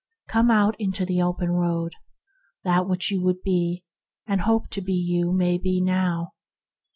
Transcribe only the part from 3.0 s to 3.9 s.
you would be